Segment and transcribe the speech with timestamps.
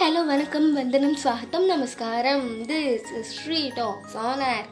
[0.00, 0.72] Hello வணக்கம்.
[0.72, 2.66] வந்தனம் ஸ்வாகத்தம் நமஸ்காரம்.
[2.68, 4.66] திஸ் ஸ்ரீ டாக்ஸ் ஆனர்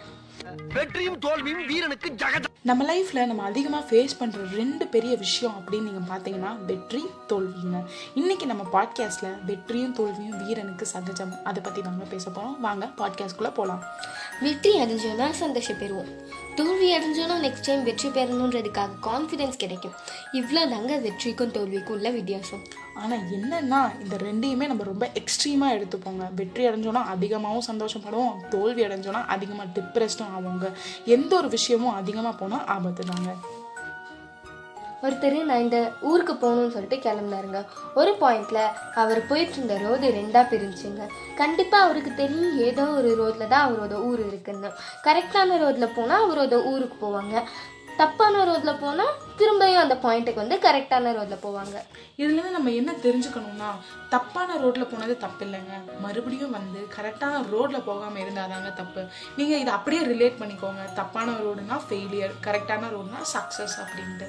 [0.75, 6.03] வெற்றியும் தோல்வியும் வீரனுக்கு ஜகஜ நம்ம லைஃப்ல நம்ம அதிகமாக ஃபேஸ் பண்ற ரெண்டு பெரிய விஷயம் அப்படின்னு நீங்க
[6.11, 7.79] பார்த்தீங்கன்னா வெற்றி தோல்விங்க.
[8.15, 11.33] இன்னைக்கு நம்ம பாட்காஸ்ட்ல வெற்றியும் தோல்வியும் வீரனுக்கு சகஜம்.
[11.45, 12.59] அதை பத்தி தாங்க பேச போறோம்.
[12.61, 13.85] வாங்க பாட்காஸ்ட்குள்ள போலாம்.
[14.41, 16.11] வெற்றி அடைஞ்சோன்னா சந்தோஷம் பெறுவோம்.
[16.55, 19.97] தோல்வி அடைஞ்சோன்னா நெக்ஸ்ட் டைம் வெற்றி பெறணுன்றதுக்காக கான்ஃபிடென்ஸ் கிடைக்கும்.
[20.33, 22.63] இவ்வளோ தாங்க வெற்றிக்கும் தோல்விக்கும் உள்ள வித்தியாசம்.
[22.95, 26.25] ஆனா என்னன்னா இந்த ரெண்டையுமே நம்ம ரொம்ப எக்ஸ்ட்ரீமா எடுத்துப்போங்க.
[26.35, 28.37] வெற்றி அடைஞ்சோன்னா அதிகமாகவும் சந்தோஷப்படுவோம்.
[28.49, 30.69] தோல்வி அடைஞ்சோன்னா அதிகமாக டிப்ரெஸ்டும் ஆவோங்க.
[31.17, 33.33] எந்த ஒரு விஷயமும் அதிகமாக போனால் ஆபத்து தாங்க
[35.03, 37.61] ஒருத்தர் நான் இந்த ஊருக்கு போகணும்னு சொல்லிட்டு கிளம்புனாருங்க.
[37.95, 38.61] ஒரு பாயிண்ட்ல
[38.95, 41.05] அவர் போயிட்டு இருந்த ரோடு ரெண்டா பிரிஞ்சுங்க
[41.37, 44.71] கண்டிப்பா அவருக்கு தெரியும் ஏதோ ஒரு ரோட்ல தான் அவரோட ஊர் இருக்குன்னு.
[45.07, 47.45] கரெக்டான ரோட்ல போனா அவரோட ஊருக்கு போவாங்க.
[48.01, 49.05] தப்பான ரோட்ல போனா
[49.39, 51.77] திரும்பியும் அந்த பாயிண்ட்டுக்கு வந்து கரெக்டான ரோட்ல போவாங்க.
[52.23, 53.69] இதுலேருந்து நம்ம என்ன தெரிஞ்சுக்கணும்னா
[54.15, 55.75] தப்பான ரோட்டில் போனது தப்பு இல்லைங்க
[56.05, 59.03] மறுபடியும் வந்து கரெக்டான ரோட்டில் போகாமல் இருந்தாதாங்க தப்பு.
[59.37, 60.85] நீங்கள் இதை அப்படியே ரிலேட் பண்ணிக்கோங்க.
[61.01, 64.29] தப்பான ரோடுனா ஃபெயிலியர் கரெக்டான ரோடுனா சக்ஸஸ் அப்படின்ட்டு.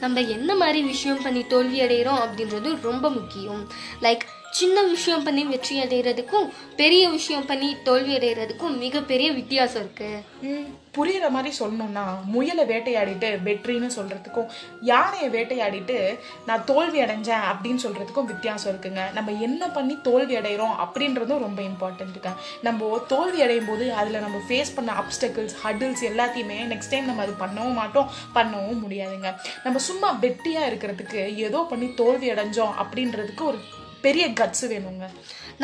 [0.00, 3.62] நம்ம என்ன மாதிரி விஷயம் பண்ணி தோல்வி அடைகிறோம் அப்படின்றது ரொம்ப முக்கியம்.
[4.00, 10.10] லைக் சின்ன விஷயம் பண்ணி வெற்றி அடைகிறதுக்கும் பெரிய விஷயம் பண்ணி தோல்வி அடைகிறதுக்கும் மிகப்பெரிய வித்தியாசம் இருக்கு.
[10.42, 14.48] ம், புரியுற மாதிரி சொல்லணும்னா முயலை வேட்டையாடிட்டு வெற்றின்னு சொல்றதுக்கும்
[14.80, 15.96] யானையை வேட்டையாடிட்டு
[16.46, 19.12] நான் தோல்வி அடைஞ்சேன் அப்படின்னு சொல்றதுக்கும் வித்தியாசம் இருக்குங்க.
[19.12, 24.74] நம்ம என்ன பண்ணி தோல்வி அடைகிறோம் அப்படின்றதும் ரொம்ப இம்பார்ட்டன்ட்டுங்க நம்ம தோல்வி அடையும் போது அதில் நம்ம ஃபேஸ்
[24.74, 29.30] பண்ண அப்டக்கிள்ஸ் ஹடில்ஸ் எல்லாத்தையுமே நெக்ஸ்ட் டைம் நம்ம அது பண்ணவும் மாட்டோம் பண்ணவும் முடியாதுங்க.
[29.64, 33.60] நம்ம சும்மா வெட்டியாக இருக்கிறதுக்கு ஏதோ பண்ணி தோல்வி அடைஞ்சோம் அப்படின்றதுக்கு ஒரு
[34.06, 35.06] பெரிய கட்ஸ் வேணுங்க.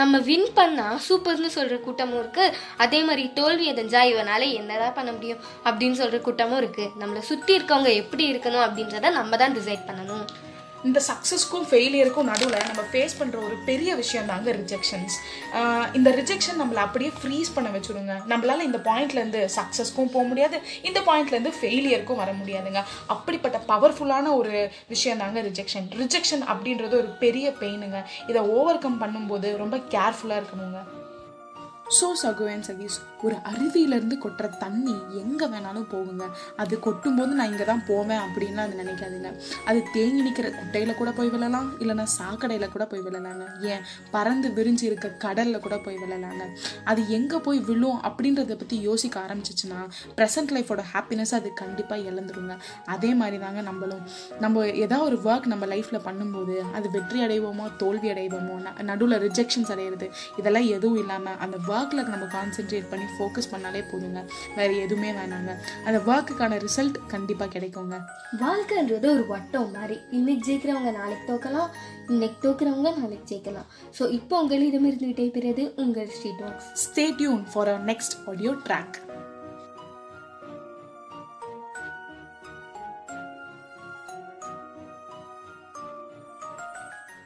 [0.00, 5.42] நம்ம வின் பண்ணால் சூப்பர்னு சொல்கிற கூட்டமும் இருக்குது அதே மாதிரி தோல்வி அடைஞ்சா இவனால் என்னதான் பண்ண முடியும்
[5.68, 10.24] அப்படின்னு சொல்கிற கூட்டமும் இருக்குது நம்மளை சுற்றி இருக்கவங்க எப்படி இருக்கணும் அப்படின்றத நம்ம தான் டிசைட் பண்ணணும்.
[10.88, 15.16] இந்த சக்ஸஸ்க்கும் ஃபெயிலியருக்கும் நடுவில் நம்ம ஃபேஸ் பண்ணுற ஒரு பெரிய விஷயம் தாங்க ரிஜெக்ஷன்ஸ்
[15.98, 18.14] இந்த ரிஜெக்ஷன் நம்மளை அப்படியே ஃப்ரீஸ் பண்ண வச்சுடுங்க.
[18.32, 20.58] நம்மளால் இந்த பாயிண்ட்லேருந்து சக்ஸஸ்க்கும் போக முடியாது.
[20.90, 22.82] இந்த பாயிண்ட்லேருந்து ஃபெயிலியருக்கும் வர முடியாதுங்க.
[23.16, 24.54] அப்படிப்பட்ட பவர்ஃபுல்லான ஒரு
[24.94, 28.00] விஷயம் தாங்க ரிஜெக்ஷன் ரிஜெக்ஷன் அப்படின்றது ஒரு பெரிய பெயினுங்க
[28.32, 30.80] இதை ஓவர் கம் பண்ணும்போது ரொம்ப கேர்ஃபுல்லாக இருக்கணுங்க.
[31.98, 32.96] ஸோ சகுவேன் சகீஸ்
[33.26, 36.24] ஒரு அருவியிலேருந்து கொட்டுற தண்ணி எங்கே வேணாலும் போகுங்க.
[36.56, 39.30] அது கொட்டும்போது நான் இங்கே தான் போவேன் அப்படின்லாம் அது நினைக்காதுங்க.
[39.64, 43.44] அது தேங்கி நிற்கிற குட்டையில் கூட போய் விழலாம் இல்லைன்னா சாக்கடையில் கூட போய் விழலாங்க.
[43.72, 43.82] ஏன்?
[44.10, 46.44] பறந்து விரிஞ்சு இருக்க கடலில் கூட போய் விழலாங்க.
[46.84, 49.80] அது எங்கே போய் விழும் அப்படின்றத பற்றி யோசிக்க ஆரம்பிச்சிச்சுன்னா
[50.16, 52.56] ப்ரெசன்ட் லைஃபோட ஹாப்பினஸ் அது கண்டிப்பாக இழந்துருங்க.
[52.86, 54.04] அதே மாதிரி தாங்க நம்மளும்.
[54.38, 60.06] நம்ம ஏதாவது ஒரு ஒர்க் நம்ம லைஃப்பில் பண்ணும்போது அது வெற்றி அடைவோமோ தோல்வி அடைவோமோ நடுவில் ரிஜெக்ஷன்ஸ் அடையிறது
[60.36, 64.22] இதெல்லாம் எதுவும் இல்லாமல் அந்த ஒர்க்கில் நம்ம கான்சென்ட்ரேட் பண்ணி ஃபோக்கஸ் பண்ணாலே போதுங்க.
[64.56, 65.52] வேறு எதுவுமே வேணாங்க.
[65.86, 67.98] அந்த ஒர்க்குக்கான ரிசல்ட் கண்டிப்பாக கிடைக்குங்க.
[68.44, 69.98] வாழ்க்கைன்றது ஒரு வட்டம் மாதிரி.
[70.18, 71.70] இன்னைக்கு ஜெயிக்கிறவங்க நாளைக்கு தோக்கலாம்
[72.12, 73.68] இன்னைக்கு தோக்குறவங்க நாளைக்கு ஜெயிக்கலாம்.
[73.98, 78.96] ஸோ இப்போ உங்களிடமிருந்து விடைபெறுவது உங்கள் street walks stay tune for our next audio track